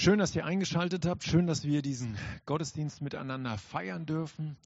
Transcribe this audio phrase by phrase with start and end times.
[0.00, 1.24] Schön, dass ihr eingeschaltet habt.
[1.24, 2.16] Schön, dass wir diesen
[2.46, 4.56] Gottesdienst miteinander feiern dürfen.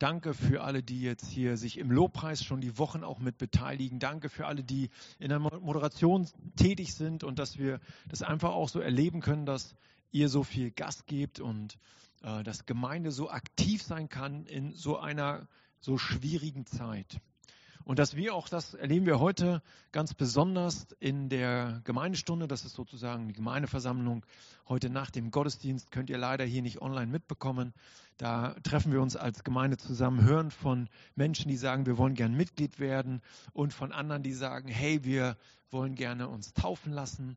[0.00, 4.00] Danke für alle, die jetzt hier sich im Lobpreis schon die Wochen auch mit beteiligen.
[4.00, 4.90] Danke für alle, die
[5.20, 6.26] in der Moderation
[6.56, 9.76] tätig sind und dass wir das einfach auch so erleben können, dass
[10.10, 11.78] ihr so viel Gas gebt und
[12.22, 15.46] äh, dass Gemeinde so aktiv sein kann in so einer
[15.78, 17.20] so schwierigen Zeit.
[17.86, 19.62] Und dass wir auch, das erleben wir heute
[19.92, 24.26] ganz besonders in der Gemeindestunde, das ist sozusagen die Gemeindeversammlung
[24.68, 27.72] heute nach dem Gottesdienst, könnt ihr leider hier nicht online mitbekommen.
[28.16, 32.34] Da treffen wir uns als Gemeinde zusammen, hören von Menschen, die sagen, wir wollen gern
[32.34, 33.22] Mitglied werden
[33.52, 35.36] und von anderen, die sagen, hey, wir
[35.70, 37.36] wollen gerne uns taufen lassen.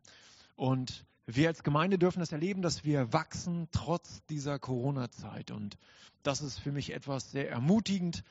[0.56, 5.52] Und wir als Gemeinde dürfen das erleben, dass wir wachsen trotz dieser Corona-Zeit.
[5.52, 5.78] Und
[6.24, 8.24] das ist für mich etwas sehr ermutigend,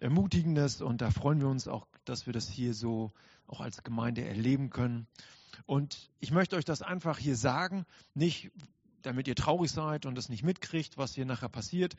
[0.00, 3.12] Ermutigendes und da freuen wir uns auch, dass wir das hier so
[3.46, 5.06] auch als Gemeinde erleben können.
[5.66, 7.84] Und ich möchte euch das einfach hier sagen,
[8.14, 8.50] nicht
[9.02, 11.96] damit ihr traurig seid und es nicht mitkriegt, was hier nachher passiert,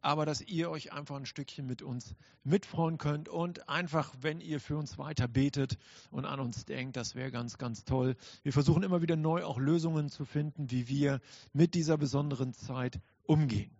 [0.00, 4.60] aber dass ihr euch einfach ein Stückchen mit uns mitfreuen könnt und einfach, wenn ihr
[4.60, 5.78] für uns weiter betet
[6.10, 8.16] und an uns denkt, das wäre ganz, ganz toll.
[8.42, 11.20] Wir versuchen immer wieder neu auch Lösungen zu finden, wie wir
[11.52, 13.70] mit dieser besonderen Zeit umgehen.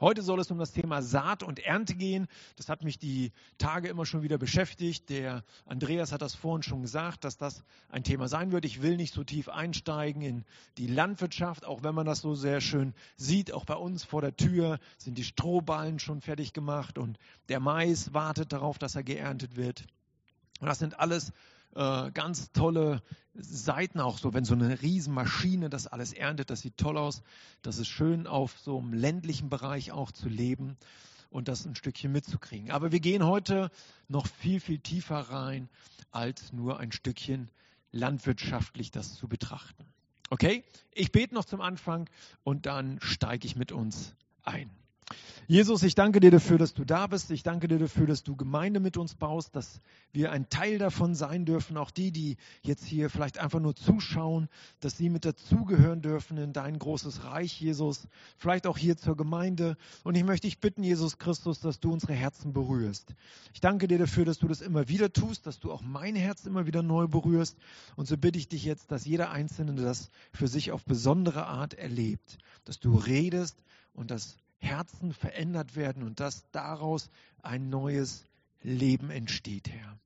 [0.00, 2.26] Heute soll es um das Thema Saat und Ernte gehen.
[2.56, 5.08] Das hat mich die Tage immer schon wieder beschäftigt.
[5.10, 8.64] Der Andreas hat das vorhin schon gesagt, dass das ein Thema sein wird.
[8.64, 10.44] Ich will nicht so tief einsteigen in
[10.76, 13.52] die Landwirtschaft, auch wenn man das so sehr schön sieht.
[13.52, 18.12] Auch bei uns vor der Tür sind die Strohballen schon fertig gemacht und der Mais
[18.12, 19.84] wartet darauf, dass er geerntet wird.
[20.60, 21.32] Und das sind alles
[21.74, 23.02] äh, ganz tolle
[23.34, 27.22] Seiten auch so, wenn so eine Riesenmaschine das alles erntet, das sieht toll aus.
[27.62, 30.76] Das ist schön auf so einem ländlichen Bereich auch zu leben
[31.30, 32.70] und das ein Stückchen mitzukriegen.
[32.70, 33.70] Aber wir gehen heute
[34.08, 35.68] noch viel, viel tiefer rein,
[36.10, 37.48] als nur ein Stückchen
[37.90, 39.84] landwirtschaftlich das zu betrachten.
[40.30, 42.08] Okay, ich bete noch zum Anfang
[42.42, 44.70] und dann steige ich mit uns ein.
[45.46, 47.30] Jesus, ich danke dir dafür, dass du da bist.
[47.30, 49.80] Ich danke dir dafür, dass du Gemeinde mit uns baust, dass
[50.12, 51.76] wir ein Teil davon sein dürfen.
[51.76, 54.48] Auch die, die jetzt hier vielleicht einfach nur zuschauen,
[54.80, 58.06] dass sie mit dazugehören dürfen in dein großes Reich, Jesus.
[58.38, 59.76] Vielleicht auch hier zur Gemeinde.
[60.04, 63.14] Und ich möchte dich bitten, Jesus Christus, dass du unsere Herzen berührst.
[63.52, 66.46] Ich danke dir dafür, dass du das immer wieder tust, dass du auch mein Herz
[66.46, 67.56] immer wieder neu berührst.
[67.96, 71.74] Und so bitte ich dich jetzt, dass jeder Einzelne das für sich auf besondere Art
[71.74, 72.38] erlebt.
[72.64, 73.62] Dass du redest
[73.94, 77.10] und dass Herzen verändert werden und dass daraus
[77.42, 78.24] ein neues
[78.62, 79.98] Leben entsteht, Herr.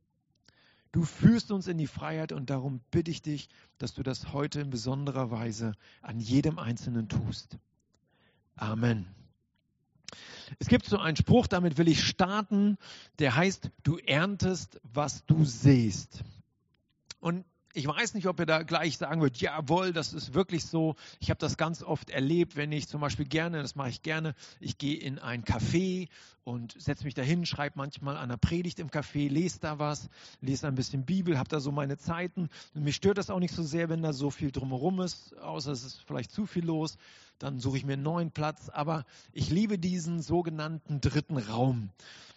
[0.92, 4.60] Du führst uns in die Freiheit und darum bitte ich dich, dass du das heute
[4.62, 7.58] in besonderer Weise an jedem Einzelnen tust.
[8.54, 9.06] Amen.
[10.58, 12.78] Es gibt so einen Spruch, damit will ich starten,
[13.18, 16.24] der heißt, du erntest, was du siehst.
[17.20, 17.44] Und
[17.76, 20.96] ich weiß nicht, ob ihr da gleich sagen würdet, jawohl, das ist wirklich so.
[21.20, 24.34] Ich habe das ganz oft erlebt, wenn ich zum Beispiel gerne, das mache ich gerne,
[24.60, 26.08] ich gehe in ein Café
[26.42, 30.08] und setze mich dahin, schreibe manchmal an der Predigt im Café, lese da was,
[30.40, 32.48] lese ein bisschen Bibel, habe da so meine Zeiten.
[32.74, 35.70] Und mich stört das auch nicht so sehr, wenn da so viel drumherum ist, außer
[35.70, 36.96] es ist vielleicht zu viel los.
[37.38, 38.70] Dann suche ich mir einen neuen Platz.
[38.70, 41.90] Aber ich liebe diesen sogenannten dritten Raum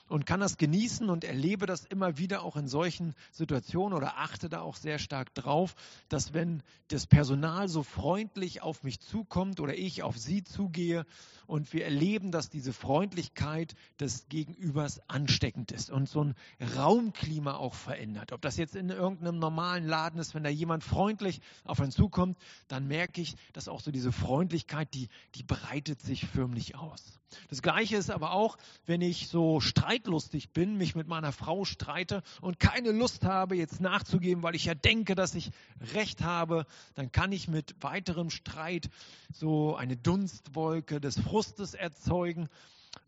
[0.10, 4.50] und kann das genießen und erlebe das immer wieder auch in solchen Situationen oder achte
[4.50, 5.76] da auch sehr stark drauf,
[6.10, 11.06] dass wenn das Personal so freundlich auf mich zukommt oder ich auf sie zugehe
[11.46, 16.36] und wir erleben, dass diese Freundlichkeit des Gegenübers ansteckend ist und so ein
[16.76, 18.32] Raumklima auch verändert.
[18.34, 22.38] Ob das jetzt in irgendeinem normalen Laden ist, wenn da jemand freundlich auf einen zukommt,
[22.68, 27.19] dann merke ich, dass auch so diese Freundlichkeit, die, die breitet sich förmlich aus.
[27.50, 32.24] Das Gleiche ist aber auch, wenn ich so streitlustig bin, mich mit meiner Frau streite
[32.42, 35.52] und keine Lust habe, jetzt nachzugeben, weil ich ja denke, dass ich
[35.94, 38.90] Recht habe, dann kann ich mit weiterem Streit
[39.32, 42.50] so eine Dunstwolke des Frustes erzeugen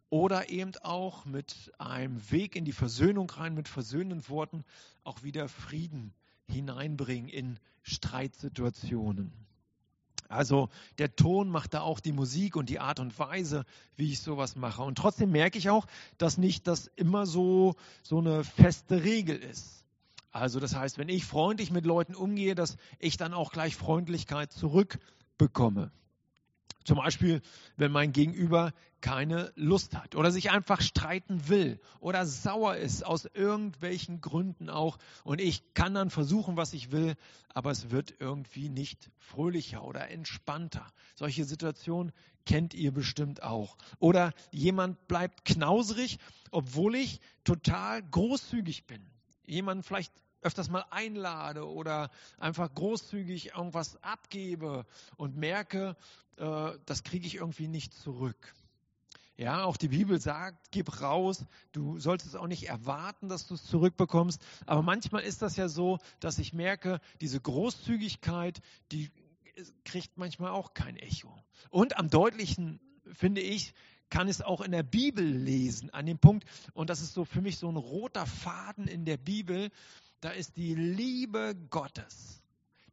[0.10, 4.66] oder eben auch mit einem Weg in die Versöhnung rein, mit versöhnenden Worten
[5.04, 6.14] auch wieder Frieden
[6.48, 9.32] hineinbringen in Streitsituationen.
[10.32, 13.66] Also der Ton macht da auch die Musik und die Art und Weise,
[13.96, 14.84] wie ich sowas mache.
[14.84, 15.86] Und trotzdem merke ich auch,
[16.18, 19.86] dass nicht das immer so, so eine feste Regel ist.
[20.32, 24.52] Also das heißt, wenn ich freundlich mit Leuten umgehe, dass ich dann auch gleich Freundlichkeit
[24.54, 25.92] zurückbekomme.
[26.84, 27.42] Zum Beispiel,
[27.78, 33.26] wenn mein Gegenüber keine Lust hat oder sich einfach streiten will oder sauer ist aus
[33.26, 37.16] irgendwelchen Gründen auch und ich kann dann versuchen, was ich will,
[37.54, 40.86] aber es wird irgendwie nicht fröhlicher oder entspannter.
[41.16, 42.12] Solche Situationen
[42.46, 43.78] kennt ihr bestimmt auch.
[44.00, 46.18] Oder jemand bleibt knauserig,
[46.52, 49.02] obwohl ich total großzügig bin.
[49.46, 54.86] Jemand vielleicht öfters mal einlade oder einfach großzügig irgendwas abgebe
[55.18, 55.96] und merke,
[56.38, 58.54] äh, das kriege ich irgendwie nicht zurück.
[59.38, 61.46] Ja, auch die Bibel sagt, gib raus.
[61.72, 64.40] Du sollst es auch nicht erwarten, dass du es zurückbekommst.
[64.68, 68.62] Aber manchmal ist das ja so, dass ich merke, diese Großzügigkeit,
[68.92, 69.10] die
[69.84, 71.36] kriegt manchmal auch kein Echo.
[71.70, 72.80] Und am deutlichen,
[73.14, 73.74] finde ich,
[74.12, 77.42] kann es auch in der Bibel lesen, an dem Punkt, und das ist so für
[77.42, 79.72] mich so ein roter Faden in der Bibel,
[80.22, 82.44] da ist die Liebe Gottes,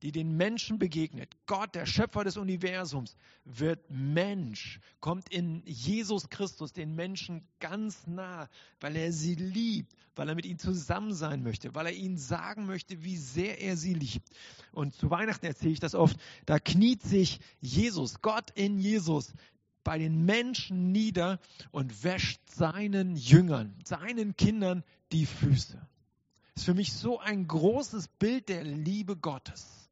[0.02, 1.36] die den Menschen begegnet.
[1.46, 8.48] Gott, der Schöpfer des Universums, wird Mensch, kommt in Jesus Christus den Menschen ganz nah,
[8.80, 12.66] weil er sie liebt, weil er mit ihnen zusammen sein möchte, weil er ihnen sagen
[12.66, 14.28] möchte, wie sehr er sie liebt.
[14.72, 16.16] Und zu Weihnachten erzähle ich das oft,
[16.46, 19.32] da kniet sich Jesus, Gott in Jesus,
[19.84, 21.40] bei den Menschen nieder
[21.70, 25.80] und wäscht seinen Jüngern, seinen Kindern die Füße.
[26.58, 29.88] Ist für mich so ein großes Bild der Liebe Gottes.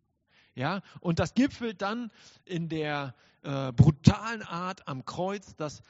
[0.57, 2.11] Ja, und das gipfelt dann
[2.45, 3.15] in der
[3.45, 5.81] äh, brutalen Art am Kreuz, dass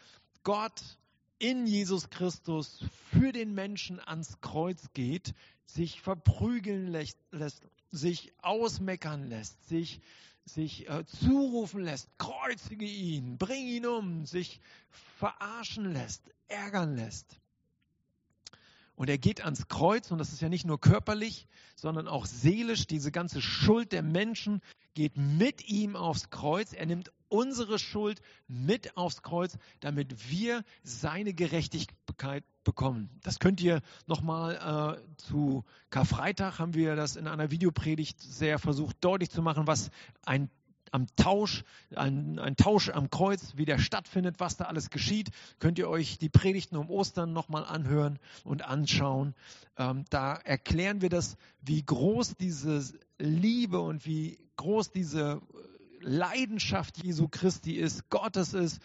[0.43, 0.99] Gott
[1.39, 5.33] in Jesus Christus für den Menschen ans Kreuz geht,
[5.65, 10.03] sich verprügeln lässt, lässt sich ausmeckern lässt, sich
[10.45, 17.41] sich äh, zurufen lässt, kreuzige ihn, bring ihn um, sich verarschen lässt, ärgern lässt.
[18.97, 21.47] Und er geht ans Kreuz und das ist ja nicht nur körperlich,
[21.77, 22.87] sondern auch seelisch.
[22.87, 24.63] Diese ganze Schuld der Menschen
[24.95, 26.73] geht mit ihm aufs Kreuz.
[26.73, 33.11] Er nimmt unsere Schuld mit aufs Kreuz, damit wir seine Gerechtigkeit bekommen.
[33.23, 38.97] Das könnt ihr nochmal äh, zu Karfreitag haben wir das in einer Videopredigt sehr versucht
[39.03, 39.91] deutlich zu machen, was
[40.25, 40.51] ein
[40.97, 41.63] am Tausch,
[41.95, 45.29] ein, ein, Tausch am Kreuz, wie der stattfindet, was da alles geschieht,
[45.59, 49.35] könnt ihr euch die Predigten um Ostern nochmal anhören und anschauen.
[49.77, 52.83] Ähm, da erklären wir das, wie groß diese
[53.19, 55.43] Liebe und wie groß diese
[56.01, 58.81] Leidenschaft Jesu Christi ist, Gottes ist,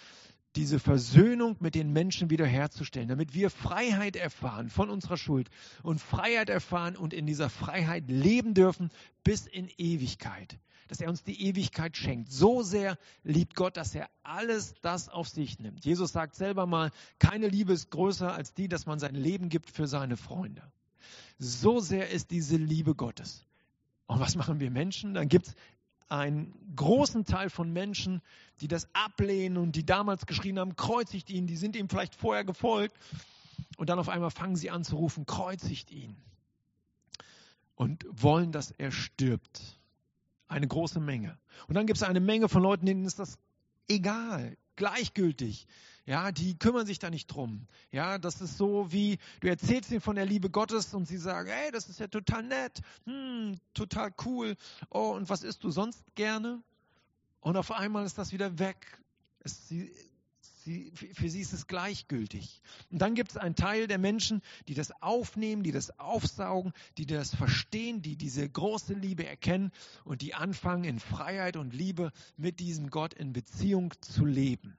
[0.55, 5.49] diese Versöhnung mit den Menschen wiederherzustellen, damit wir Freiheit erfahren von unserer Schuld
[5.83, 8.89] und Freiheit erfahren und in dieser Freiheit leben dürfen
[9.23, 10.59] bis in Ewigkeit.
[10.87, 12.33] Dass er uns die Ewigkeit schenkt.
[12.33, 15.85] So sehr liebt Gott, dass er alles das auf sich nimmt.
[15.85, 19.69] Jesus sagt selber mal, keine Liebe ist größer als die, dass man sein Leben gibt
[19.69, 20.63] für seine Freunde.
[21.39, 23.45] So sehr ist diese Liebe Gottes.
[24.05, 25.13] Und was machen wir Menschen?
[25.13, 25.55] Dann gibt es
[26.11, 28.21] einen großen Teil von Menschen,
[28.59, 32.43] die das ablehnen und die damals geschrien haben, kreuzigt ihn, die sind ihm vielleicht vorher
[32.43, 32.97] gefolgt.
[33.77, 36.15] Und dann auf einmal fangen sie an zu rufen, kreuzigt ihn.
[37.75, 39.79] Und wollen, dass er stirbt.
[40.47, 41.39] Eine große Menge.
[41.67, 43.39] Und dann gibt es eine Menge von Leuten, denen ist das
[43.87, 45.67] egal, gleichgültig.
[46.05, 47.67] Ja, die kümmern sich da nicht drum.
[47.91, 51.49] Ja, das ist so wie, du erzählst ihnen von der Liebe Gottes und sie sagen,
[51.49, 54.55] hey, das ist ja total nett, hm, total cool.
[54.89, 56.61] Oh, und was isst du sonst gerne?
[57.39, 58.99] Und auf einmal ist das wieder weg.
[59.39, 59.91] Es, sie,
[60.71, 62.61] sie, für sie ist es gleichgültig.
[62.91, 67.05] Und dann gibt es einen Teil der Menschen, die das aufnehmen, die das aufsaugen, die
[67.05, 69.71] das verstehen, die diese große Liebe erkennen
[70.03, 74.77] und die anfangen in Freiheit und Liebe mit diesem Gott in Beziehung zu leben.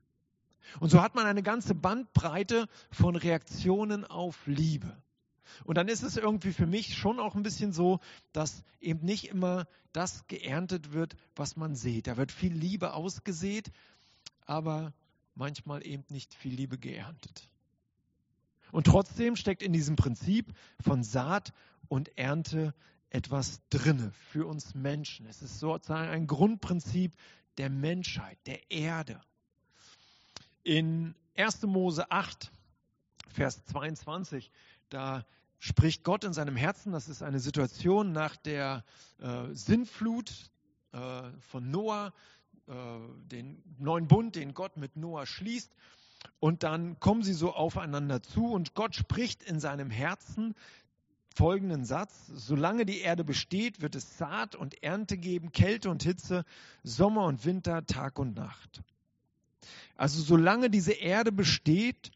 [0.81, 4.97] Und so hat man eine ganze Bandbreite von Reaktionen auf Liebe.
[5.65, 8.01] Und dann ist es irgendwie für mich schon auch ein bisschen so,
[8.33, 12.07] dass eben nicht immer das geerntet wird, was man sieht.
[12.07, 13.71] Da wird viel Liebe ausgesät,
[14.47, 14.93] aber
[15.35, 17.49] manchmal eben nicht viel Liebe geerntet.
[18.71, 21.53] Und trotzdem steckt in diesem Prinzip von Saat
[21.89, 22.75] und Ernte
[23.11, 25.27] etwas drinne für uns Menschen.
[25.27, 27.13] Es ist sozusagen ein Grundprinzip
[27.59, 29.21] der Menschheit, der Erde.
[30.63, 31.63] In 1.
[31.63, 32.51] Mose 8,
[33.29, 34.51] Vers 22,
[34.89, 35.27] da
[35.59, 38.85] spricht Gott in seinem Herzen, das ist eine Situation nach der
[39.19, 40.51] äh, Sintflut
[40.93, 42.13] äh, von Noah,
[42.69, 42.73] äh,
[43.31, 45.73] den neuen Bund, den Gott mit Noah schließt.
[46.39, 50.55] Und dann kommen sie so aufeinander zu und Gott spricht in seinem Herzen
[51.35, 52.27] folgenden Satz.
[52.29, 56.45] Solange die Erde besteht, wird es Saat und Ernte geben, Kälte und Hitze,
[56.83, 58.83] Sommer und Winter, Tag und Nacht.
[59.97, 62.13] Also solange diese Erde besteht,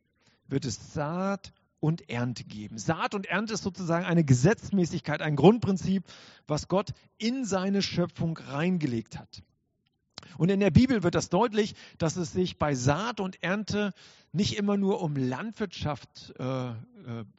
[0.48, 2.78] wird es Saat und Ernte geben.
[2.78, 6.04] Saat und Ernte ist sozusagen eine Gesetzmäßigkeit, ein Grundprinzip,
[6.46, 9.42] was Gott in seine Schöpfung reingelegt hat.
[10.38, 13.92] Und in der Bibel wird das deutlich, dass es sich bei Saat und Ernte
[14.32, 16.74] nicht immer nur um Landwirtschaft, äh, äh,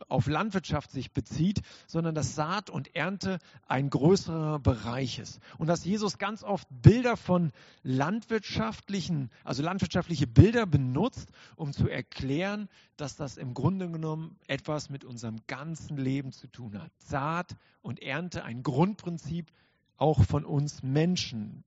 [0.07, 5.39] auf Landwirtschaft sich bezieht, sondern dass Saat und Ernte ein größerer Bereich ist.
[5.60, 7.51] Und dass Jesus ganz oft Bilder von
[7.84, 15.05] landwirtschaftlichen, also landwirtschaftliche Bilder benutzt, um zu erklären, dass das im Grunde genommen etwas mit
[15.05, 16.91] unserem ganzen Leben zu tun hat.
[16.98, 19.51] Saat und Ernte, ein Grundprinzip
[19.98, 21.63] auch von uns Menschen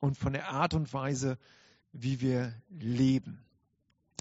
[0.00, 1.38] und von der Art und Weise,
[1.92, 3.42] wie wir leben.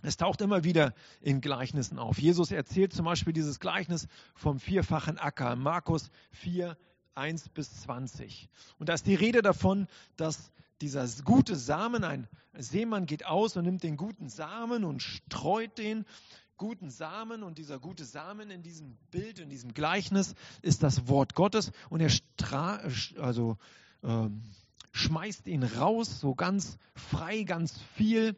[0.04, 2.20] Es taucht immer wieder in Gleichnissen auf.
[2.20, 6.78] Jesus erzählt zum Beispiel dieses Gleichnis vom vierfachen Acker, Markus 4,
[7.16, 8.50] 1 bis 20.
[8.78, 10.52] Und da ist die Rede davon, dass
[10.82, 16.06] dieser gute Samen, ein Seemann geht aus und nimmt den guten Samen und streut den
[16.58, 21.36] guten Samen und dieser gute Samen in diesem Bild, in diesem Gleichnis ist das Wort
[21.36, 22.80] Gottes und er stra
[23.18, 23.58] also,
[24.04, 24.44] ähm,
[24.96, 28.38] schmeißt ihn raus, so ganz frei, ganz viel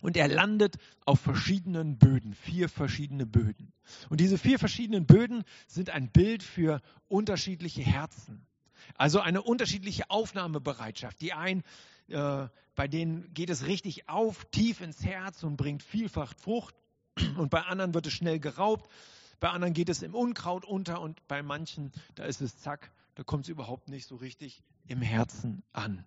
[0.00, 3.72] und er landet auf verschiedenen Böden, vier verschiedene Böden.
[4.08, 8.46] Und diese vier verschiedenen Böden sind ein Bild für unterschiedliche Herzen.
[8.94, 11.20] Also eine unterschiedliche Aufnahmebereitschaft.
[11.20, 11.64] Die einen,
[12.08, 16.74] äh, bei denen geht es richtig auf, tief ins Herz und bringt vielfach Frucht.
[17.36, 18.88] Und bei anderen wird es schnell geraubt.
[19.40, 23.24] Bei anderen geht es im Unkraut unter und bei manchen, da ist es zack, da
[23.24, 26.04] kommt es überhaupt nicht so richtig im Herzen an.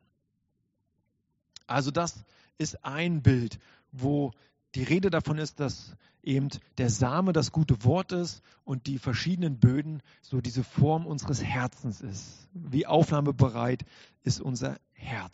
[1.66, 2.24] Also das
[2.58, 3.58] ist ein Bild
[3.94, 4.32] wo
[4.76, 9.60] die Rede davon ist, dass eben der Same das gute Wort ist und die verschiedenen
[9.60, 12.48] Böden so diese Form unseres Herzens ist.
[12.54, 13.86] Wie aufnahmebereit
[14.24, 15.34] ist unser Herz.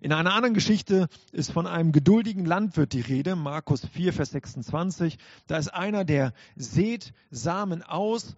[0.00, 5.18] In einer anderen Geschichte ist von einem geduldigen Landwirt die Rede, Markus 4, Vers 26.
[5.48, 8.36] Da ist einer, der sät Samen aus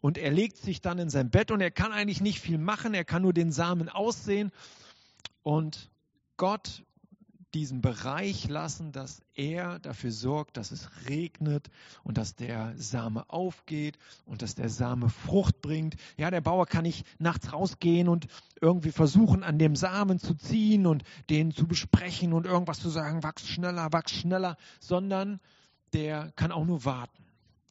[0.00, 2.94] und er legt sich dann in sein Bett und er kann eigentlich nicht viel machen,
[2.94, 4.50] er kann nur den Samen aussehen
[5.42, 5.90] und
[6.36, 6.82] Gott
[7.54, 11.68] diesen Bereich lassen, dass er dafür sorgt, dass es regnet
[12.04, 15.96] und dass der Same aufgeht und dass der Same Frucht bringt.
[16.16, 18.28] Ja, der Bauer kann nicht nachts rausgehen und
[18.60, 23.22] irgendwie versuchen, an dem Samen zu ziehen und den zu besprechen und irgendwas zu sagen,
[23.22, 25.40] wachs schneller, wachs schneller, sondern
[25.92, 27.24] der kann auch nur warten,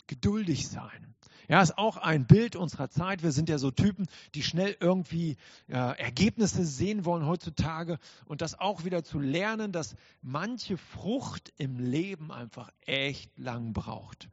[0.07, 1.15] geduldig sein.
[1.49, 3.23] Ja, ist auch ein Bild unserer Zeit.
[3.23, 5.35] Wir sind ja so Typen, die schnell irgendwie
[5.67, 11.79] äh, Ergebnisse sehen wollen heutzutage und das auch wieder zu lernen, dass manche Frucht im
[11.79, 14.29] Leben einfach echt lang braucht.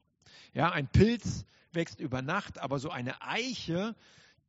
[0.53, 3.97] Ja, ein Pilz wächst über Nacht, aber so eine Eiche,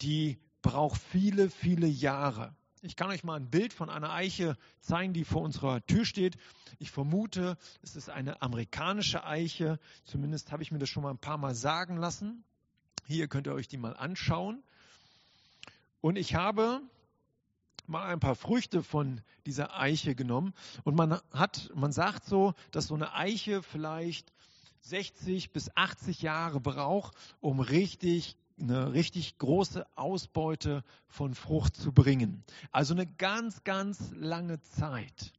[0.02, 2.54] die braucht viele, viele Jahre.
[2.82, 6.36] Ich kann euch mal ein Bild von einer Eiche zeigen, die vor unserer Tür steht.
[6.80, 9.80] Ich vermute, es ist eine amerikanische Eiche.
[10.04, 12.44] Zumindest habe ich mir das schon mal ein paar Mal sagen lassen.
[13.08, 14.62] Hier könnt ihr euch die mal anschauen.
[16.02, 16.82] Und ich habe
[17.86, 20.54] mal ein paar Früchte von dieser Eiche genommen.
[20.84, 24.34] Und man hat, man sagt so, dass so eine Eiche vielleicht
[24.82, 32.44] 60 bis 80 Jahre braucht, um richtig eine richtig große Ausbeute von Frucht zu bringen.
[32.74, 35.32] Also eine ganz, ganz lange Zeit,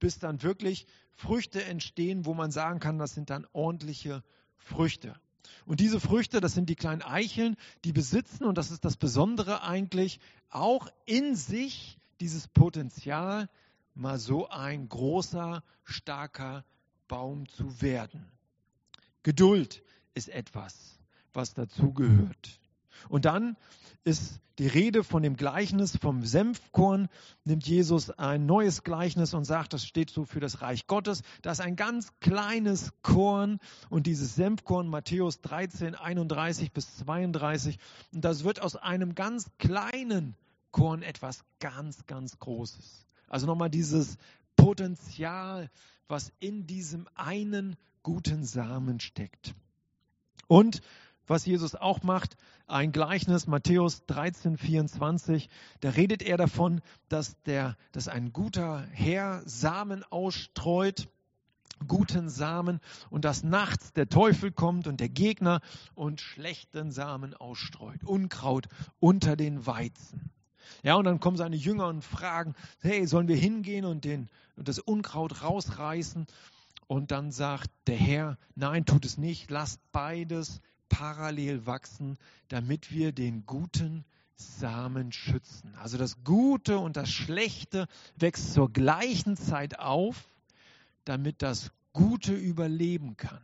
[0.00, 4.22] bis dann wirklich Früchte entstehen, wo man sagen kann, das sind dann ordentliche
[4.58, 5.18] Früchte.
[5.64, 9.62] Und diese Früchte, das sind die kleinen Eicheln, die besitzen, und das ist das Besondere
[9.62, 13.48] eigentlich, auch in sich dieses Potenzial,
[13.94, 16.64] mal so ein großer, starker
[17.08, 18.26] Baum zu werden.
[19.22, 19.82] Geduld
[20.14, 20.98] ist etwas,
[21.32, 22.60] was dazugehört.
[23.08, 23.56] Und dann
[24.04, 27.08] ist die Rede von dem Gleichnis vom Senfkorn,
[27.44, 31.22] nimmt Jesus ein neues Gleichnis und sagt, das steht so für das Reich Gottes.
[31.42, 33.58] Das ist ein ganz kleines Korn
[33.90, 37.78] und dieses Senfkorn, Matthäus 13, 31 bis 32,
[38.12, 40.36] und das wird aus einem ganz kleinen
[40.70, 43.06] Korn etwas ganz, ganz Großes.
[43.28, 44.16] Also nochmal dieses
[44.56, 45.70] Potenzial,
[46.08, 49.54] was in diesem einen guten Samen steckt.
[50.48, 50.80] Und
[51.26, 55.48] was Jesus auch macht, ein Gleichnis, Matthäus 13, 24,
[55.80, 61.08] da redet er davon, dass, der, dass ein guter Herr Samen ausstreut,
[61.86, 62.80] guten Samen
[63.10, 65.60] und dass nachts der Teufel kommt und der Gegner
[65.94, 68.68] und schlechten Samen ausstreut, Unkraut
[68.98, 70.30] unter den Weizen.
[70.82, 74.68] Ja, und dann kommen seine Jünger und fragen, hey, sollen wir hingehen und, den, und
[74.68, 76.26] das Unkraut rausreißen?
[76.88, 83.12] Und dann sagt der Herr, nein, tut es nicht, lasst beides parallel wachsen, damit wir
[83.12, 84.04] den guten
[84.36, 85.74] Samen schützen.
[85.76, 90.28] Also das Gute und das Schlechte wächst zur gleichen Zeit auf,
[91.04, 93.40] damit das Gute überleben kann.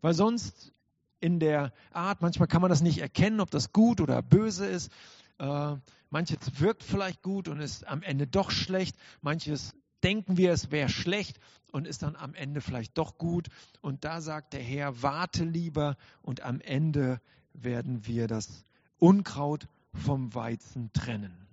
[0.00, 0.72] Weil sonst
[1.20, 4.90] in der Art, manchmal kann man das nicht erkennen, ob das gut oder böse ist.
[5.38, 5.76] Äh,
[6.08, 8.96] manches wirkt vielleicht gut und ist am Ende doch schlecht.
[9.20, 11.38] Manches denken wir, es wäre schlecht
[11.70, 13.48] und ist dann am Ende vielleicht doch gut.
[13.80, 17.20] Und da sagt der Herr, warte lieber und am Ende
[17.52, 18.64] werden wir das
[18.98, 21.46] Unkraut vom Weizen trennen.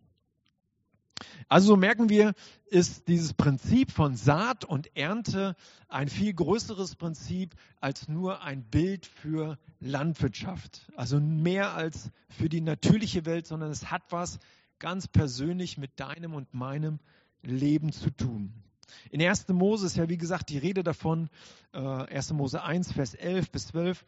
[1.49, 2.33] Also so merken wir,
[2.65, 5.55] ist dieses Prinzip von Saat und Ernte
[5.87, 10.91] ein viel größeres Prinzip als nur ein Bild für Landwirtschaft.
[10.95, 14.39] Also mehr als für die natürliche Welt, sondern es hat was
[14.79, 16.99] ganz persönlich mit deinem und meinem
[17.41, 18.53] Leben zu tun.
[19.11, 19.47] In 1.
[19.49, 21.29] Mose ist ja wie gesagt die Rede davon,
[21.73, 22.31] 1.
[22.31, 24.05] Äh, Mose 1, Vers 11 bis 12.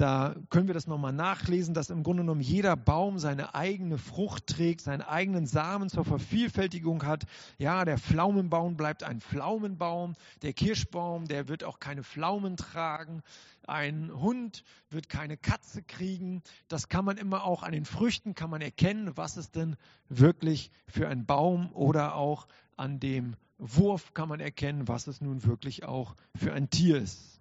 [0.00, 4.46] Da können wir das nochmal nachlesen, dass im Grunde genommen jeder Baum seine eigene Frucht
[4.46, 7.24] trägt, seinen eigenen Samen zur Vervielfältigung hat.
[7.58, 13.22] Ja, der Pflaumenbaum bleibt ein Pflaumenbaum, der Kirschbaum, der wird auch keine Pflaumen tragen.
[13.66, 16.42] Ein Hund wird keine Katze kriegen.
[16.68, 19.76] Das kann man immer auch an den Früchten kann man erkennen, was es denn
[20.08, 22.46] wirklich für ein Baum oder auch
[22.78, 27.40] an dem Wurf kann man erkennen, was es nun wirklich auch für ein Tier ist.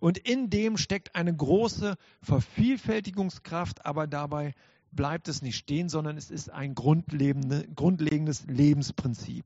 [0.00, 4.54] Und in dem steckt eine große Vervielfältigungskraft, aber dabei
[4.92, 9.44] bleibt es nicht stehen, sondern es ist ein grundlegendes Lebensprinzip.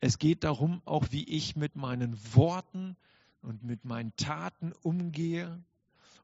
[0.00, 2.96] Es geht darum, auch wie ich mit meinen Worten
[3.42, 5.62] und mit meinen Taten umgehe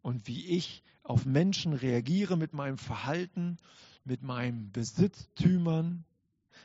[0.02, 3.56] und wie ich auf Menschen reagiere mit meinem Verhalten,
[4.04, 6.04] mit meinen Besitztümern,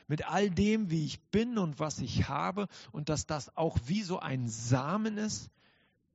[0.08, 4.02] mit all dem, wie ich bin und was ich habe und dass das auch wie
[4.02, 5.50] so ein Samen ist,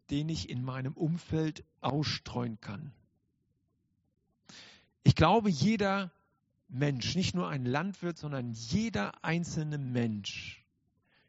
[0.10, 2.92] den ich in meinem Umfeld ausstreuen kann.
[5.04, 6.12] Ich glaube, jeder
[6.68, 10.64] Mensch, nicht nur ein Landwirt, sondern jeder einzelne Mensch,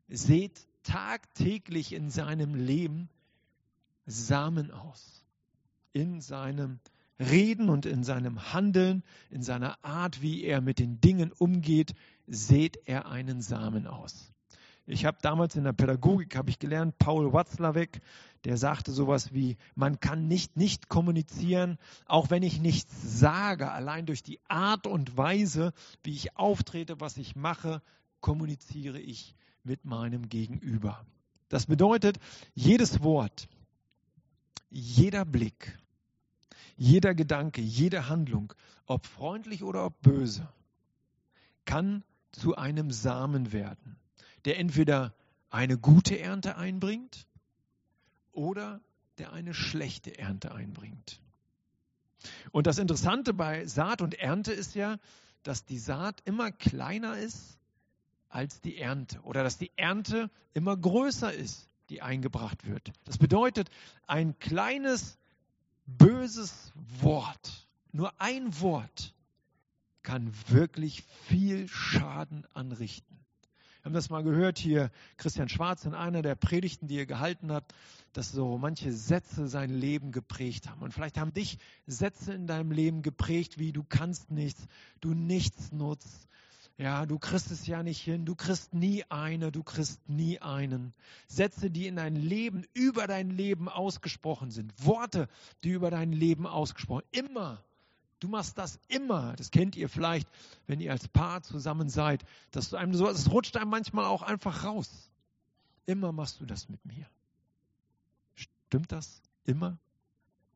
[0.09, 3.09] sieht tagtäglich in seinem Leben
[4.07, 5.23] Samen aus.
[5.93, 6.79] In seinem
[7.19, 11.95] Reden und in seinem Handeln, in seiner Art, wie er mit den Dingen umgeht,
[12.27, 14.33] sät er einen Samen aus.
[14.89, 18.01] Ich habe damals in der Pädagogik habe ich gelernt, Paul Watzlawick,
[18.45, 24.07] der sagte sowas wie, man kann nicht nicht kommunizieren, auch wenn ich nichts sage, allein
[24.07, 25.73] durch die Art und Weise,
[26.05, 27.83] wie ich auftrete, was ich mache,
[28.21, 31.05] kommuniziere ich mit meinem Gegenüber.
[31.49, 32.21] Das bedeutet,
[32.55, 33.49] jedes Wort,
[34.71, 35.77] jeder Blick,
[36.77, 38.53] jeder Gedanke, jede Handlung,
[38.87, 40.49] ob freundlich oder ob böse,
[41.65, 42.05] kann
[42.37, 43.99] zu einem Samen werden
[44.47, 45.13] der entweder
[45.51, 47.27] eine gute Ernte einbringt
[48.33, 48.81] oder
[49.19, 51.21] der eine schlechte Ernte einbringt.
[52.53, 54.99] Und das Interessante bei Saat und Ernte ist ja,
[55.43, 57.59] dass die Saat immer kleiner ist
[58.29, 62.93] als die Ernte oder dass die Ernte immer größer ist, die eingebracht wird.
[63.05, 63.69] Das bedeutet,
[64.07, 65.19] ein kleines
[65.87, 69.15] böses Wort, nur ein Wort,
[70.07, 73.27] kann wirklich viel Schaden anrichten
[73.87, 77.73] haben das mal gehört hier, Christian Schwarz in einer der Predigten, die er gehalten hat,
[78.15, 80.83] dass so manche Sätze sein Leben geprägt haben.
[80.83, 84.67] Und vielleicht haben dich Sätze in deinem Leben geprägt, wie du kannst nichts,
[85.01, 86.29] du nichts nutzt.
[86.79, 90.93] Ja, du kriegst es ja nicht hin, du kriegst nie eine, du kriegst nie einen.
[91.29, 94.75] Sätze, die in dein Leben, über dein Leben ausgesprochen sind.
[94.85, 95.29] Worte,
[95.63, 97.65] die über dein Leben ausgesprochen, immer
[98.21, 99.35] Du machst das immer.
[99.37, 100.29] Das kennt ihr vielleicht,
[100.67, 102.25] wenn ihr als Paar zusammen seid.
[102.51, 105.11] Dass du einem so, es rutscht einem manchmal auch einfach raus.
[105.85, 107.07] Immer machst du das mit mir.
[108.35, 109.23] Stimmt das?
[109.45, 109.79] Immer?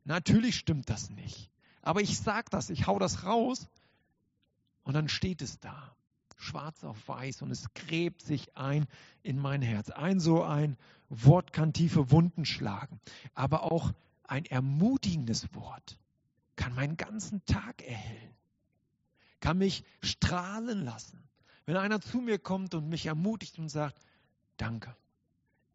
[0.03, 1.49] Natürlich stimmt das nicht.
[1.81, 3.67] Aber ich sag das, ich hau das raus
[4.83, 5.95] und dann steht es da.
[6.37, 8.87] Schwarz auf weiß und es gräbt sich ein
[9.21, 9.91] in mein Herz.
[9.91, 10.75] Ein so ein
[11.09, 12.99] Wort kann tiefe Wunden schlagen,
[13.35, 13.93] aber auch
[14.23, 15.99] ein ermutigendes Wort
[16.61, 18.35] kann meinen ganzen Tag erhellen,
[19.39, 21.27] kann mich strahlen lassen.
[21.65, 23.99] Wenn einer zu mir kommt und mich ermutigt und sagt,
[24.57, 24.95] danke,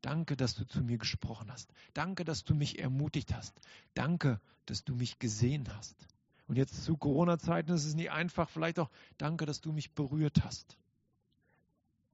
[0.00, 3.60] danke, dass du zu mir gesprochen hast, danke, dass du mich ermutigt hast,
[3.94, 6.06] danke, dass du mich gesehen hast.
[6.46, 10.44] Und jetzt zu Corona-Zeiten ist es nicht einfach, vielleicht auch danke, dass du mich berührt
[10.44, 10.78] hast.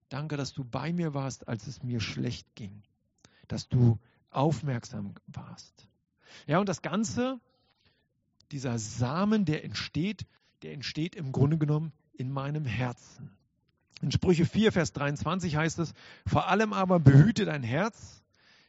[0.08, 2.82] Danke, dass du bei mir warst, als es mir schlecht ging,
[3.48, 3.98] dass du
[4.30, 5.86] aufmerksam warst.
[6.46, 7.38] Ja, und das Ganze
[8.52, 10.26] dieser Samen, der entsteht,
[10.62, 13.30] der entsteht im Grunde genommen in meinem Herzen.
[14.00, 15.94] In Sprüche 4, Vers 23 heißt es,
[16.26, 18.22] vor allem aber behüte dein Herz,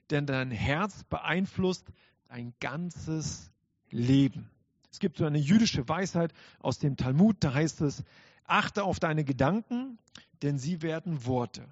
[0.09, 1.85] denn dein Herz beeinflusst
[2.29, 3.51] dein ganzes
[3.89, 4.49] Leben.
[4.91, 8.03] Es gibt so eine jüdische Weisheit aus dem Talmud, da heißt es,
[8.45, 9.97] achte auf deine Gedanken,
[10.43, 11.65] denn sie werden Worte.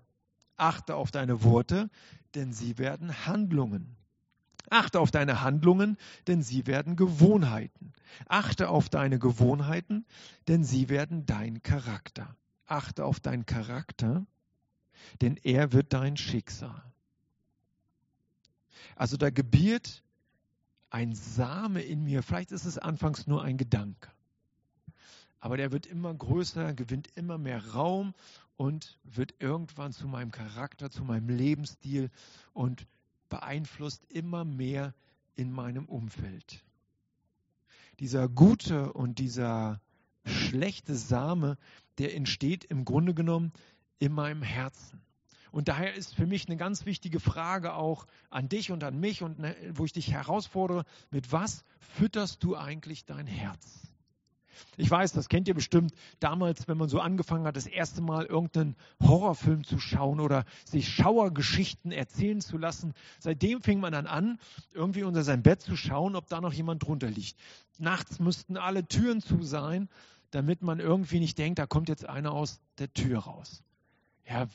[0.57, 1.89] Achte auf deine Worte,
[2.35, 3.95] denn sie werden Handlungen.
[4.71, 7.91] Achte auf deine Handlungen, denn sie werden Gewohnheiten.
[8.27, 10.05] Achte auf deine Gewohnheiten,
[10.47, 12.35] denn sie werden dein Charakter.
[12.65, 14.25] Achte auf deinen Charakter,
[15.19, 16.83] denn er wird dein Schicksal.
[18.95, 20.03] Also da gebiert
[20.89, 22.23] ein Same in mir.
[22.23, 24.09] Vielleicht ist es anfangs nur ein Gedanke.
[25.41, 28.13] Aber der wird immer größer, gewinnt immer mehr Raum
[28.55, 32.09] und wird irgendwann zu meinem Charakter, zu meinem Lebensstil
[32.53, 32.87] und
[33.31, 34.93] beeinflusst immer mehr
[35.35, 36.63] in meinem Umfeld.
[37.99, 39.81] Dieser gute und dieser
[40.25, 41.57] schlechte Same,
[41.97, 43.53] der entsteht im Grunde genommen
[43.97, 45.01] in meinem Herzen.
[45.51, 49.23] Und daher ist für mich eine ganz wichtige Frage auch an dich und an mich
[49.23, 53.90] und ne, wo ich dich herausfordere, mit was fütterst du eigentlich dein Herz?
[54.77, 58.25] Ich weiß, das kennt ihr bestimmt damals, wenn man so angefangen hat, das erste Mal
[58.25, 62.93] irgendeinen Horrorfilm zu schauen oder sich Schauergeschichten erzählen zu lassen.
[63.19, 64.39] Seitdem fing man dann an,
[64.73, 67.37] irgendwie unter sein Bett zu schauen, ob da noch jemand drunter liegt.
[67.77, 69.89] Nachts müssten alle Türen zu sein,
[70.31, 73.63] damit man irgendwie nicht denkt, da kommt jetzt einer aus der Tür raus.
[74.27, 74.47] Ja,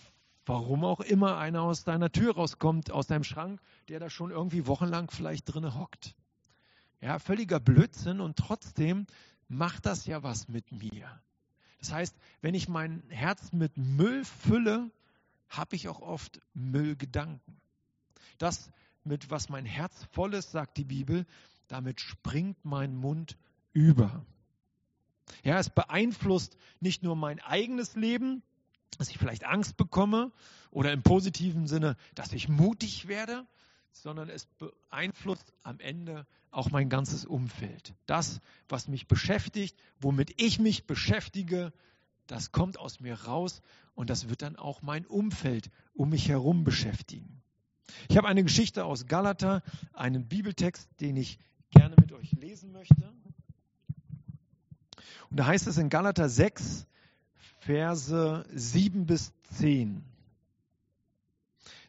[0.46, 4.66] warum auch immer einer aus deiner Tür rauskommt, aus deinem Schrank, der da schon irgendwie
[4.66, 6.14] wochenlang vielleicht drinne hockt.
[7.00, 9.06] Ja, völliger Blödsinn und trotzdem
[9.48, 11.08] macht das ja was mit mir.
[11.78, 14.90] Das heißt, wenn ich mein Herz mit Müll fülle,
[15.48, 17.60] habe ich auch oft Müllgedanken.
[18.38, 18.70] Das,
[19.04, 21.26] mit was mein Herz voll ist, sagt die Bibel,
[21.68, 23.36] damit springt mein Mund
[23.72, 24.24] über.
[25.42, 28.42] Ja, es beeinflusst nicht nur mein eigenes Leben,
[28.98, 30.32] dass ich vielleicht Angst bekomme
[30.70, 33.46] oder im positiven Sinne, dass ich mutig werde,
[34.02, 37.94] sondern es beeinflusst am Ende auch mein ganzes Umfeld.
[38.06, 41.72] Das, was mich beschäftigt, womit ich mich beschäftige,
[42.26, 43.62] das kommt aus mir raus
[43.94, 47.42] und das wird dann auch mein Umfeld um mich herum beschäftigen.
[48.08, 51.38] Ich habe eine Geschichte aus Galata, einen Bibeltext, den ich
[51.70, 53.12] gerne mit euch lesen möchte.
[55.30, 56.86] Und da heißt es in Galata 6,
[57.60, 60.04] Verse 7 bis 10.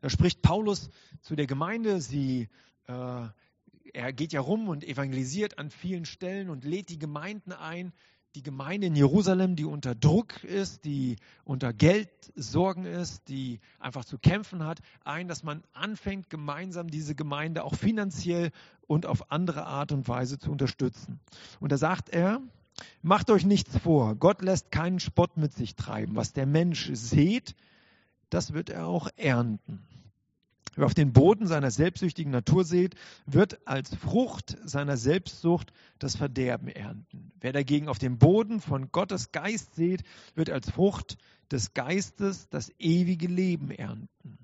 [0.02, 0.90] Da spricht Paulus
[1.28, 2.48] zu der Gemeinde, sie,
[2.88, 3.28] äh,
[3.94, 7.92] er geht ja rum und evangelisiert an vielen Stellen und lädt die Gemeinden ein,
[8.36, 14.18] die Gemeinde in Jerusalem, die unter Druck ist, die unter Geldsorgen ist, die einfach zu
[14.18, 18.52] kämpfen hat, ein, dass man anfängt, gemeinsam diese Gemeinde auch finanziell
[18.86, 21.20] und auf andere Art und Weise zu unterstützen.
[21.60, 22.40] Und da sagt er,
[23.02, 26.16] macht euch nichts vor, Gott lässt keinen Spott mit sich treiben.
[26.16, 27.54] Was der Mensch sät,
[28.30, 29.84] das wird er auch ernten.
[30.78, 32.94] Wer auf den Boden seiner selbstsüchtigen Natur sät,
[33.26, 37.32] wird als Frucht seiner Selbstsucht das Verderben ernten.
[37.42, 40.04] Wer dagegen auf dem Boden von Gottes Geist sät,
[40.36, 41.18] wird als Frucht
[41.52, 44.38] des Geistes das ewige Leben ernten.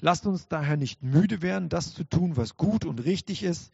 [0.00, 3.72] Lasst uns daher nicht müde werden, das zu tun, was gut und richtig ist.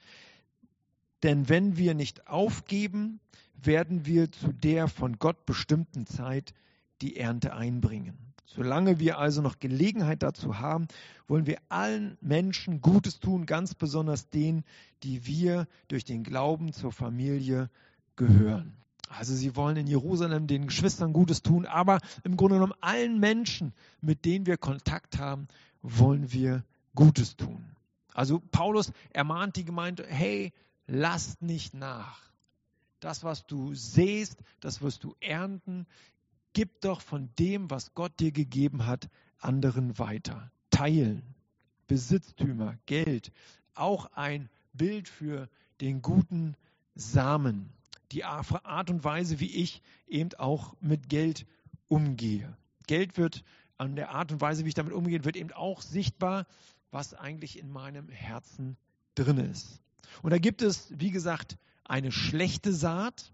[1.25, 3.19] Denn wenn wir nicht aufgeben,
[3.57, 6.55] werden wir zu der von Gott bestimmten Zeit
[7.01, 8.34] die Ernte einbringen.
[8.47, 10.87] Solange wir also noch Gelegenheit dazu haben,
[11.27, 14.65] wollen wir allen Menschen Gutes tun, ganz besonders denen,
[15.03, 17.71] die wir durch den Glauben zur Familie
[18.17, 18.77] gehören.
[19.09, 23.73] Also sie wollen in Jerusalem den Geschwistern Gutes tun, aber im Grunde genommen allen Menschen,
[24.01, 25.49] mit denen wir Kontakt haben,
[25.83, 27.65] wollen wir Gutes tun.
[28.13, 30.53] Also Paulus ermahnt die Gemeinde, hey,
[30.87, 32.21] lasst nicht nach.
[33.01, 35.87] Das, was du siehst, das wirst du ernten
[36.55, 40.51] gib doch von dem, was Gott dir gegeben hat, anderen weiter.
[40.71, 41.23] Teilen,
[41.87, 43.31] Besitztümer, Geld,
[43.75, 46.57] auch ein Bild für den guten
[46.95, 47.71] Samen.
[48.13, 51.47] Die Art und Weise, wie ich eben auch mit Geld
[51.89, 52.57] umgehe.
[52.87, 53.45] Geld wird
[53.77, 56.47] an der Art und Weise, wie ich damit umgehe, wird eben auch sichtbar,
[56.91, 58.77] was eigentlich in meinem Herzen
[59.17, 59.81] drin ist.
[60.23, 63.33] Und da gibt es, wie gesagt, eine schlechte Saat,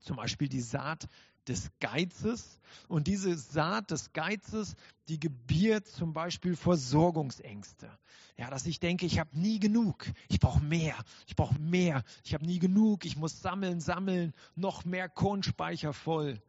[0.00, 1.08] zum Beispiel die Saat
[1.48, 2.58] des Geizes.
[2.88, 4.76] Und diese Saat des Geizes,
[5.08, 7.90] die gebiert zum Beispiel Versorgungsängste.
[8.36, 10.06] Ja, dass ich denke, ich habe nie genug.
[10.28, 10.94] Ich brauche mehr.
[11.26, 12.04] Ich brauche mehr.
[12.24, 13.04] Ich habe nie genug.
[13.04, 14.32] Ich muss sammeln, sammeln.
[14.54, 16.40] Noch mehr Kornspeicher voll.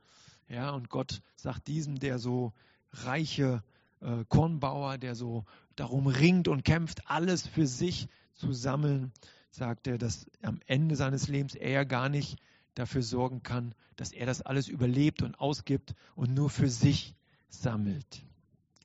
[0.47, 2.53] Ja, und Gott sagt diesem, der so
[2.91, 3.63] reiche
[4.01, 9.11] äh, Kornbauer, der so darum ringt und kämpft, alles für sich zu sammeln,
[9.51, 12.39] sagt er, dass am Ende seines Lebens er gar nicht
[12.79, 17.15] dafür sorgen kann, dass er das alles überlebt und ausgibt und nur für sich
[17.49, 18.25] sammelt.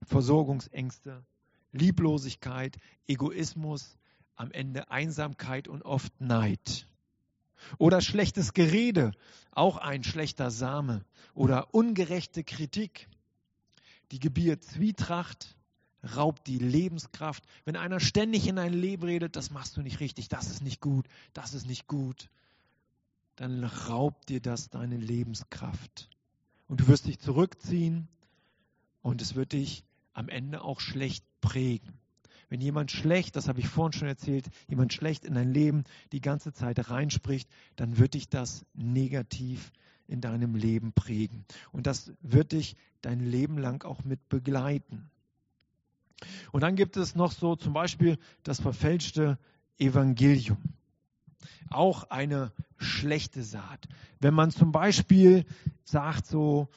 [0.02, 1.24] Versorgungsängste,
[1.72, 2.76] Lieblosigkeit,
[3.06, 3.96] Egoismus,
[4.36, 6.86] am Ende Einsamkeit und oft Neid.
[7.78, 9.12] Oder schlechtes Gerede,
[9.52, 11.04] auch ein schlechter Same.
[11.34, 13.08] Oder ungerechte Kritik,
[14.10, 15.56] die gebiert Zwietracht,
[16.16, 17.44] raubt die Lebenskraft.
[17.64, 20.80] Wenn einer ständig in dein Leben redet, das machst du nicht richtig, das ist nicht
[20.80, 22.28] gut, das ist nicht gut,
[23.36, 26.08] dann raubt dir das deine Lebenskraft.
[26.68, 28.08] Und du wirst dich zurückziehen
[29.02, 31.92] und es wird dich am Ende auch schlecht prägen.
[32.48, 36.20] Wenn jemand schlecht, das habe ich vorhin schon erzählt, jemand schlecht in dein Leben die
[36.20, 39.72] ganze Zeit reinspricht, dann wird dich das negativ
[40.06, 41.44] in deinem Leben prägen.
[41.72, 45.10] Und das wird dich dein Leben lang auch mit begleiten.
[46.52, 49.38] Und dann gibt es noch so zum Beispiel das verfälschte
[49.78, 50.58] Evangelium.
[51.70, 53.88] Auch eine schlechte Saat.
[54.20, 55.44] Wenn man zum Beispiel
[55.84, 56.68] sagt so,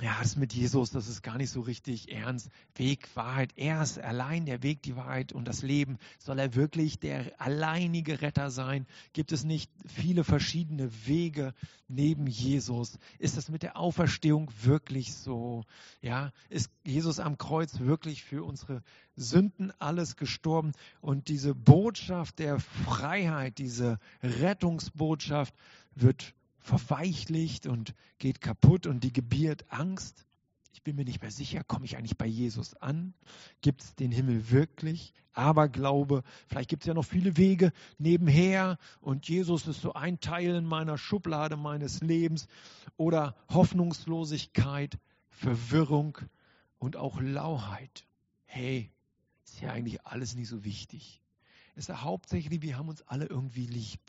[0.00, 2.50] ja, das mit Jesus, das ist gar nicht so richtig ernst.
[2.74, 5.98] Weg, Wahrheit, er ist allein der Weg, die Wahrheit und das Leben.
[6.18, 8.86] Soll er wirklich der alleinige Retter sein?
[9.12, 11.54] Gibt es nicht viele verschiedene Wege
[11.86, 12.98] neben Jesus?
[13.18, 15.64] Ist das mit der Auferstehung wirklich so?
[16.02, 18.82] Ja, ist Jesus am Kreuz wirklich für unsere
[19.14, 20.72] Sünden alles gestorben?
[21.00, 25.54] Und diese Botschaft der Freiheit, diese Rettungsbotschaft
[25.94, 30.24] wird verweichlicht und geht kaputt und die gebiert Angst.
[30.72, 33.12] Ich bin mir nicht mehr sicher, komme ich eigentlich bei Jesus an?
[33.60, 35.12] Gibt es den Himmel wirklich?
[35.34, 40.20] Aber Glaube, vielleicht gibt es ja noch viele Wege nebenher und Jesus ist so ein
[40.20, 42.48] Teil in meiner Schublade meines Lebens
[42.96, 44.98] oder Hoffnungslosigkeit,
[45.28, 46.16] Verwirrung
[46.78, 48.06] und auch Lauheit.
[48.46, 48.90] Hey,
[49.44, 51.20] ist ja eigentlich alles nicht so wichtig.
[51.74, 54.00] Es ist ja hauptsächlich, wir haben uns alle irgendwie lieb.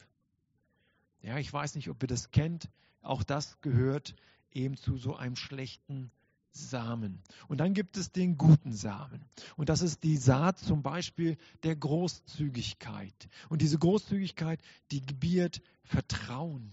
[1.25, 2.69] Ja, ich weiß nicht, ob ihr das kennt.
[3.01, 4.15] Auch das gehört
[4.51, 6.11] eben zu so einem schlechten
[6.51, 7.19] Samen.
[7.47, 9.25] Und dann gibt es den guten Samen.
[9.57, 13.27] Und das ist die Saat zum Beispiel der Großzügigkeit.
[13.49, 14.61] Und diese Großzügigkeit,
[14.91, 16.71] die gebiert Vertrauen,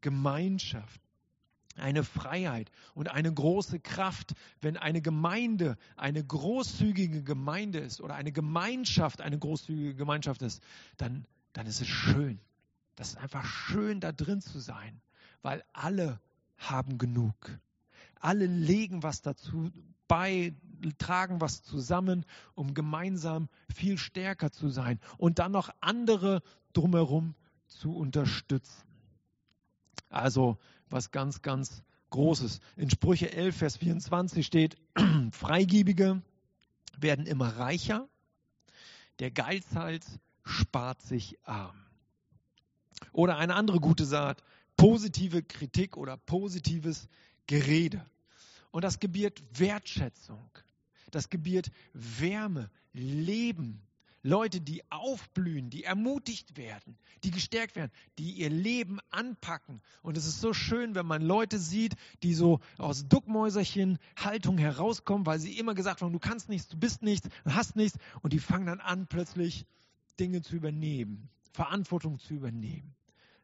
[0.00, 1.00] Gemeinschaft,
[1.76, 4.34] eine Freiheit und eine große Kraft.
[4.60, 10.64] Wenn eine Gemeinde eine großzügige Gemeinde ist oder eine Gemeinschaft eine großzügige Gemeinschaft ist,
[10.96, 12.40] dann, dann ist es schön.
[12.96, 15.00] Das ist einfach schön, da drin zu sein,
[15.42, 16.20] weil alle
[16.56, 17.34] haben genug.
[18.20, 19.70] Alle legen was dazu
[20.08, 20.54] bei,
[20.98, 27.34] tragen was zusammen, um gemeinsam viel stärker zu sein und dann noch andere drumherum
[27.66, 28.84] zu unterstützen.
[30.08, 32.60] Also was ganz, ganz Großes.
[32.76, 34.76] In Sprüche 11, Vers 24 steht,
[35.32, 36.22] Freigebige
[36.96, 38.08] werden immer reicher,
[39.18, 41.85] der Geizhals spart sich arm.
[43.16, 44.42] Oder eine andere gute Saat,
[44.76, 47.08] positive Kritik oder positives
[47.46, 48.04] Gerede.
[48.72, 50.50] Und das gebiert Wertschätzung,
[51.10, 53.80] das gebiert Wärme, Leben.
[54.22, 59.80] Leute, die aufblühen, die ermutigt werden, die gestärkt werden, die ihr Leben anpacken.
[60.02, 65.24] Und es ist so schön, wenn man Leute sieht, die so aus Duckmäuserchen Haltung herauskommen,
[65.24, 67.98] weil sie immer gesagt haben, du kannst nichts, du bist nichts, du hast nichts.
[68.20, 69.64] Und die fangen dann an, plötzlich
[70.20, 72.94] Dinge zu übernehmen, Verantwortung zu übernehmen,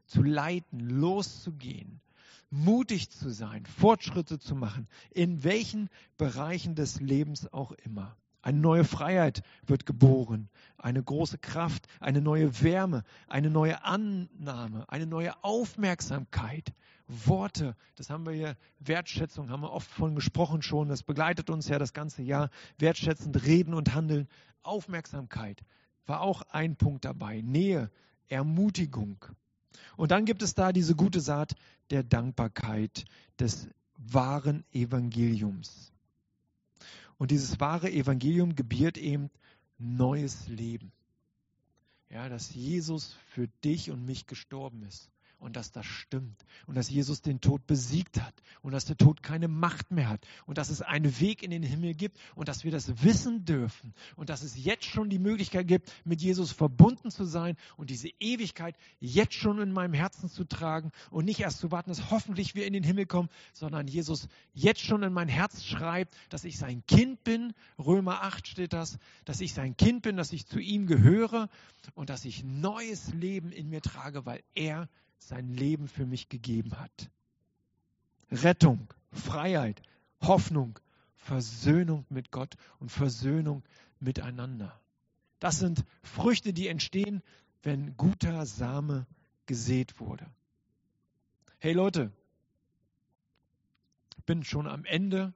[0.05, 2.01] zu leiten, loszugehen,
[2.49, 8.15] mutig zu sein, Fortschritte zu machen, in welchen Bereichen des Lebens auch immer.
[8.43, 15.07] Eine neue Freiheit wird geboren, eine große Kraft, eine neue Wärme, eine neue Annahme, eine
[15.07, 16.73] neue Aufmerksamkeit.
[17.07, 21.69] Worte, das haben wir hier, Wertschätzung, haben wir oft von gesprochen schon, das begleitet uns
[21.69, 22.49] ja das ganze Jahr.
[22.77, 24.27] Wertschätzend reden und handeln.
[24.61, 25.63] Aufmerksamkeit
[26.05, 27.41] war auch ein Punkt dabei.
[27.41, 27.89] Nähe,
[28.27, 29.25] Ermutigung.
[29.97, 31.55] Und dann gibt es da diese gute Saat
[31.89, 33.05] der Dankbarkeit,
[33.39, 35.91] des wahren Evangeliums.
[37.17, 39.29] Und dieses wahre Evangelium gebiert eben
[39.77, 40.91] neues Leben.
[42.09, 45.12] Ja, dass Jesus für dich und mich gestorben ist
[45.43, 46.45] und dass das stimmt.
[46.67, 48.33] Und dass Jesus den Tod besiegt hat.
[48.61, 50.25] Und dass der Tod keine Macht mehr hat.
[50.45, 52.17] Und dass es einen Weg in den Himmel gibt.
[52.33, 53.93] Und dass wir das wissen dürfen.
[54.15, 57.57] Und dass es jetzt schon die Möglichkeit gibt, mit Jesus verbunden zu sein.
[57.75, 60.91] Und diese Ewigkeit jetzt schon in meinem Herzen zu tragen.
[61.11, 64.81] Und nicht erst zu warten, dass hoffentlich wir in den Himmel kommen, sondern Jesus jetzt
[64.81, 67.53] schon in mein Herz schreibt, dass ich sein Kind bin.
[67.77, 71.49] Römer 8 steht das, dass ich sein Kind bin, dass ich zu ihm gehöre.
[71.95, 74.87] Und dass ich neues Leben in mir trage, weil er
[75.27, 77.09] sein Leben für mich gegeben hat.
[78.31, 79.81] Rettung, Freiheit,
[80.21, 80.79] Hoffnung,
[81.15, 83.63] Versöhnung mit Gott und Versöhnung
[83.99, 84.79] miteinander.
[85.39, 87.21] Das sind Früchte, die entstehen,
[87.61, 89.05] wenn guter Same
[89.45, 90.25] gesät wurde.
[91.59, 92.11] Hey Leute,
[94.17, 95.33] ich bin schon am Ende.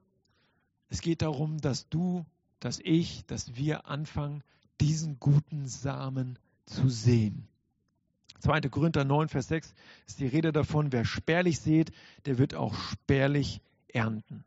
[0.90, 2.24] Es geht darum, dass du,
[2.60, 4.42] dass ich, dass wir anfangen,
[4.80, 7.48] diesen guten Samen zu sehen.
[8.40, 8.60] 2.
[8.62, 9.74] Korinther 9, Vers 6
[10.06, 11.92] ist die Rede davon, wer spärlich sät,
[12.26, 14.44] der wird auch spärlich ernten.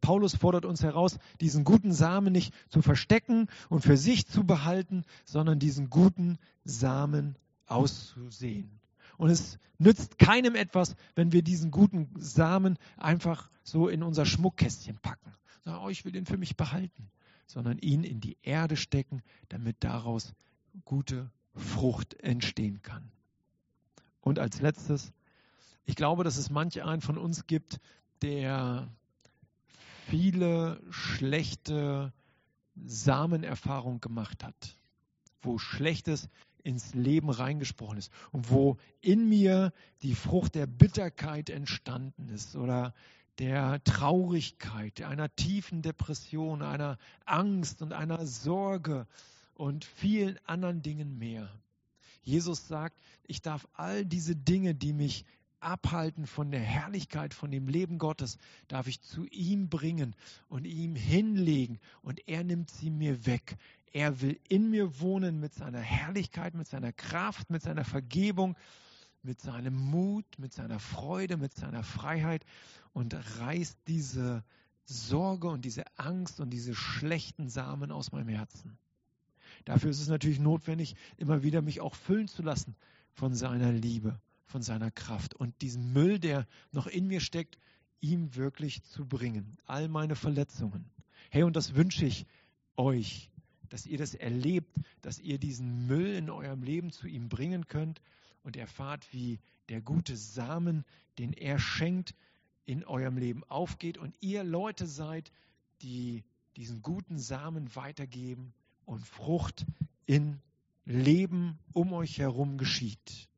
[0.00, 5.04] Paulus fordert uns heraus, diesen guten Samen nicht zu verstecken und für sich zu behalten,
[5.24, 8.80] sondern diesen guten Samen auszusehen.
[9.16, 14.98] Und es nützt keinem etwas, wenn wir diesen guten Samen einfach so in unser Schmuckkästchen
[14.98, 15.32] packen.
[15.64, 17.10] Sagen, oh, ich will den für mich behalten,
[17.46, 20.34] sondern ihn in die Erde stecken, damit daraus
[20.84, 23.10] gute Frucht entstehen kann.
[24.20, 25.12] Und als letztes,
[25.84, 27.80] ich glaube, dass es manch einen von uns gibt,
[28.22, 28.88] der
[30.08, 32.12] viele schlechte
[32.76, 34.76] Samenerfahrungen gemacht hat,
[35.42, 36.28] wo Schlechtes
[36.62, 42.94] ins Leben reingesprochen ist und wo in mir die Frucht der Bitterkeit entstanden ist oder
[43.38, 49.06] der Traurigkeit, einer tiefen Depression, einer Angst und einer Sorge
[49.54, 51.48] und vielen anderen Dingen mehr.
[52.22, 55.24] Jesus sagt, ich darf all diese Dinge, die mich
[55.60, 58.38] abhalten von der Herrlichkeit, von dem Leben Gottes,
[58.68, 60.14] darf ich zu ihm bringen
[60.48, 63.56] und ihm hinlegen und er nimmt sie mir weg.
[63.92, 68.56] Er will in mir wohnen mit seiner Herrlichkeit, mit seiner Kraft, mit seiner Vergebung,
[69.22, 72.44] mit seinem Mut, mit seiner Freude, mit seiner Freiheit
[72.92, 74.44] und reißt diese
[74.84, 78.76] Sorge und diese Angst und diese schlechten Samen aus meinem Herzen.
[79.64, 82.76] Dafür ist es natürlich notwendig, immer wieder mich auch füllen zu lassen
[83.12, 87.58] von seiner Liebe, von seiner Kraft und diesen Müll, der noch in mir steckt,
[88.00, 89.56] ihm wirklich zu bringen.
[89.64, 90.84] All meine Verletzungen.
[91.30, 92.26] Hey, und das wünsche ich
[92.76, 93.30] euch,
[93.70, 98.02] dass ihr das erlebt, dass ihr diesen Müll in eurem Leben zu ihm bringen könnt
[98.42, 99.38] und erfahrt, wie
[99.70, 100.84] der gute Samen,
[101.18, 102.14] den er schenkt,
[102.66, 105.32] in eurem Leben aufgeht und ihr Leute seid,
[105.82, 106.24] die
[106.56, 108.54] diesen guten Samen weitergeben
[108.86, 109.66] und Frucht
[110.06, 110.40] in
[110.84, 113.28] Leben um euch herum geschieht.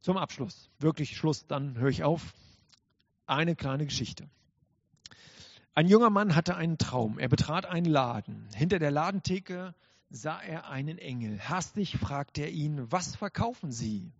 [0.00, 2.34] Zum Abschluss, wirklich Schluss, dann höre ich auf.
[3.26, 4.28] Eine kleine Geschichte.
[5.74, 7.18] Ein junger Mann hatte einen Traum.
[7.18, 8.46] Er betrat einen Laden.
[8.54, 9.74] Hinter der Ladentheke
[10.10, 11.40] sah er einen Engel.
[11.40, 14.12] Hastig fragte er ihn, was verkaufen Sie?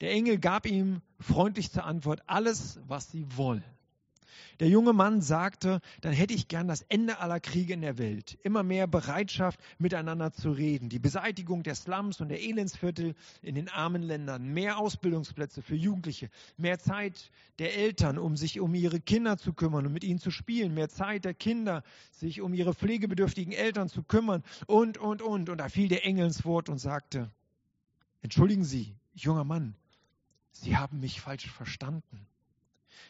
[0.00, 3.64] Der Engel gab ihm freundlich zur Antwort, alles, was Sie wollen.
[4.60, 8.38] Der junge Mann sagte, dann hätte ich gern das Ende aller Kriege in der Welt,
[8.42, 13.68] immer mehr Bereitschaft, miteinander zu reden, die Beseitigung der Slums und der Elendsviertel in den
[13.68, 19.38] armen Ländern, mehr Ausbildungsplätze für Jugendliche, mehr Zeit der Eltern, um sich um ihre Kinder
[19.38, 23.52] zu kümmern und mit ihnen zu spielen, mehr Zeit der Kinder, sich um ihre pflegebedürftigen
[23.52, 24.42] Eltern zu kümmern.
[24.66, 25.48] Und, und, und.
[25.48, 27.30] Und da fiel der Engel ins Wort und sagte,
[28.22, 29.74] entschuldigen Sie, junger Mann,
[30.52, 32.26] Sie haben mich falsch verstanden.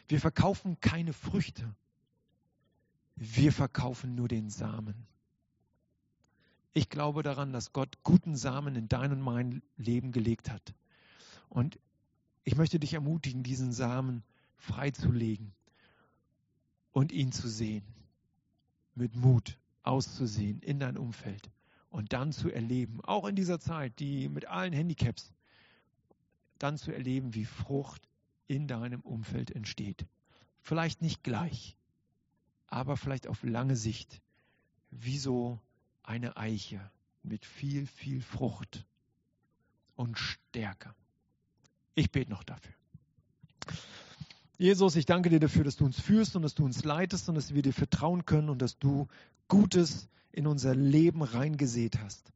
[0.07, 1.75] Wir verkaufen keine Früchte.
[3.15, 5.07] Wir verkaufen nur den Samen.
[6.73, 10.75] Ich glaube daran, dass Gott guten Samen in dein und mein Leben gelegt hat.
[11.49, 11.79] Und
[12.43, 14.23] ich möchte dich ermutigen, diesen Samen
[14.57, 15.53] freizulegen
[16.91, 17.83] und ihn zu sehen.
[18.93, 21.49] Mit Mut auszusehen in dein Umfeld
[21.89, 25.33] und dann zu erleben, auch in dieser Zeit, die mit allen Handicaps,
[26.59, 28.06] dann zu erleben, wie Frucht
[28.47, 30.05] in deinem Umfeld entsteht.
[30.61, 31.77] Vielleicht nicht gleich,
[32.67, 34.21] aber vielleicht auf lange Sicht,
[34.91, 35.59] wie so
[36.03, 36.79] eine Eiche
[37.23, 38.85] mit viel, viel Frucht
[39.95, 40.93] und Stärke.
[41.95, 42.73] Ich bete noch dafür.
[44.57, 47.35] Jesus, ich danke dir dafür, dass du uns führst und dass du uns leitest und
[47.35, 49.07] dass wir dir vertrauen können und dass du
[49.47, 52.31] Gutes in unser Leben reingesät hast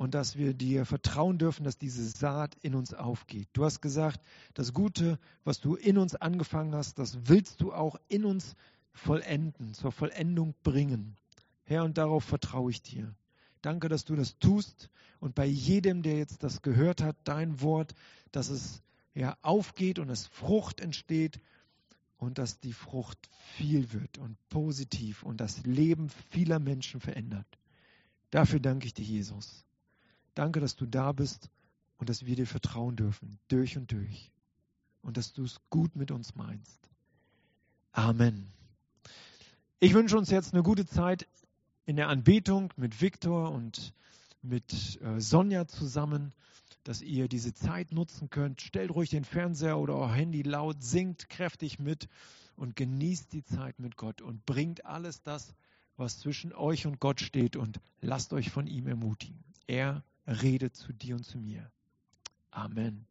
[0.00, 3.50] und dass wir dir vertrauen dürfen, dass diese Saat in uns aufgeht.
[3.52, 4.18] Du hast gesagt,
[4.54, 8.54] das Gute, was du in uns angefangen hast, das willst du auch in uns
[8.94, 11.16] vollenden, zur Vollendung bringen.
[11.64, 13.14] Herr, und darauf vertraue ich dir.
[13.60, 17.94] Danke, dass du das tust und bei jedem, der jetzt das gehört hat, dein Wort,
[18.32, 18.80] dass es
[19.12, 21.40] ja aufgeht und es Frucht entsteht
[22.16, 27.58] und dass die Frucht viel wird und positiv und das Leben vieler Menschen verändert.
[28.30, 29.66] Dafür danke ich dir, Jesus.
[30.40, 31.50] Danke, dass du da bist
[31.98, 34.32] und dass wir dir vertrauen dürfen, durch und durch.
[35.02, 36.88] Und dass du es gut mit uns meinst.
[37.92, 38.50] Amen.
[39.80, 41.28] Ich wünsche uns jetzt eine gute Zeit
[41.84, 43.92] in der Anbetung mit Viktor und
[44.40, 46.32] mit äh, Sonja zusammen,
[46.84, 48.62] dass ihr diese Zeit nutzen könnt.
[48.62, 52.08] Stellt ruhig den Fernseher oder euer Handy laut, singt kräftig mit
[52.56, 55.52] und genießt die Zeit mit Gott und bringt alles das,
[55.98, 59.44] was zwischen euch und Gott steht und lasst euch von ihm ermutigen.
[59.66, 61.70] Er redet zu dir und zu mir.
[62.50, 63.09] Amen.